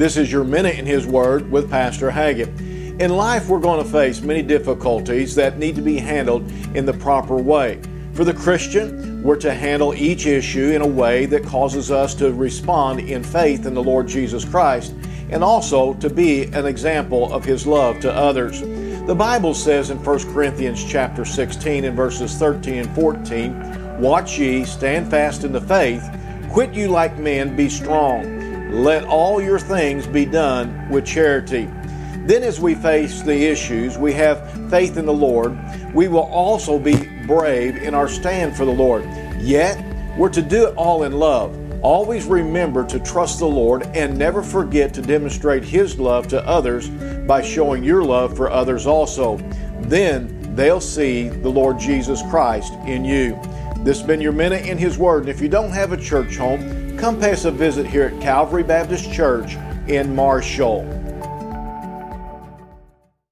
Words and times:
This 0.00 0.16
is 0.16 0.32
your 0.32 0.44
Minute 0.44 0.78
in 0.78 0.86
His 0.86 1.06
Word 1.06 1.52
with 1.52 1.68
Pastor 1.68 2.10
Haggett. 2.10 2.48
In 3.02 3.10
life, 3.10 3.48
we're 3.48 3.60
going 3.60 3.84
to 3.84 3.90
face 3.90 4.22
many 4.22 4.40
difficulties 4.40 5.34
that 5.34 5.58
need 5.58 5.76
to 5.76 5.82
be 5.82 5.98
handled 5.98 6.50
in 6.74 6.86
the 6.86 6.94
proper 6.94 7.36
way. 7.36 7.82
For 8.14 8.24
the 8.24 8.32
Christian, 8.32 9.22
we're 9.22 9.36
to 9.40 9.52
handle 9.52 9.92
each 9.92 10.24
issue 10.24 10.70
in 10.70 10.80
a 10.80 10.86
way 10.86 11.26
that 11.26 11.44
causes 11.44 11.90
us 11.90 12.14
to 12.14 12.32
respond 12.32 13.00
in 13.00 13.22
faith 13.22 13.66
in 13.66 13.74
the 13.74 13.82
Lord 13.82 14.08
Jesus 14.08 14.42
Christ 14.42 14.94
and 15.28 15.44
also 15.44 15.92
to 15.92 16.08
be 16.08 16.44
an 16.44 16.64
example 16.64 17.30
of 17.30 17.44
his 17.44 17.66
love 17.66 18.00
to 18.00 18.10
others. 18.10 18.62
The 19.06 19.14
Bible 19.14 19.52
says 19.52 19.90
in 19.90 20.02
1 20.02 20.32
Corinthians 20.32 20.82
chapter 20.82 21.26
16 21.26 21.84
and 21.84 21.94
verses 21.94 22.34
13 22.36 22.74
and 22.74 22.94
14, 22.94 24.00
Watch 24.00 24.38
ye, 24.38 24.64
stand 24.64 25.10
fast 25.10 25.44
in 25.44 25.52
the 25.52 25.60
faith, 25.60 26.02
quit 26.50 26.72
you 26.72 26.88
like 26.88 27.18
men, 27.18 27.54
be 27.54 27.68
strong. 27.68 28.49
Let 28.70 29.04
all 29.04 29.42
your 29.42 29.58
things 29.58 30.06
be 30.06 30.24
done 30.24 30.88
with 30.88 31.04
charity. 31.04 31.68
Then, 32.26 32.44
as 32.44 32.60
we 32.60 32.76
face 32.76 33.22
the 33.22 33.46
issues, 33.46 33.98
we 33.98 34.12
have 34.12 34.70
faith 34.70 34.96
in 34.96 35.06
the 35.06 35.12
Lord. 35.12 35.58
We 35.92 36.06
will 36.06 36.20
also 36.20 36.78
be 36.78 36.94
brave 37.26 37.76
in 37.76 37.94
our 37.94 38.08
stand 38.08 38.56
for 38.56 38.64
the 38.64 38.72
Lord. 38.72 39.04
Yet, 39.40 39.84
we're 40.16 40.28
to 40.28 40.42
do 40.42 40.68
it 40.68 40.76
all 40.76 41.02
in 41.02 41.12
love. 41.12 41.56
Always 41.82 42.26
remember 42.26 42.86
to 42.86 43.00
trust 43.00 43.38
the 43.38 43.46
Lord 43.46 43.84
and 43.94 44.16
never 44.16 44.42
forget 44.42 44.94
to 44.94 45.02
demonstrate 45.02 45.64
His 45.64 45.98
love 45.98 46.28
to 46.28 46.46
others 46.46 46.88
by 47.26 47.42
showing 47.42 47.82
your 47.82 48.04
love 48.04 48.36
for 48.36 48.50
others 48.50 48.86
also. 48.86 49.38
Then 49.80 50.54
they'll 50.54 50.80
see 50.80 51.28
the 51.28 51.48
Lord 51.48 51.78
Jesus 51.78 52.22
Christ 52.30 52.74
in 52.86 53.04
you. 53.04 53.40
This 53.78 53.98
has 53.98 54.06
been 54.06 54.20
your 54.20 54.32
Minute 54.32 54.66
in 54.66 54.76
His 54.76 54.98
Word. 54.98 55.22
And 55.22 55.30
if 55.30 55.40
you 55.40 55.48
don't 55.48 55.72
have 55.72 55.92
a 55.92 55.96
church 55.96 56.36
home, 56.36 56.79
come 56.98 57.18
pay 57.18 57.32
us 57.32 57.44
a 57.44 57.50
visit 57.50 57.86
here 57.86 58.04
at 58.04 58.20
Calvary 58.20 58.62
Baptist 58.62 59.12
Church 59.12 59.56
in 59.88 60.14
Marshall. 60.14 61.09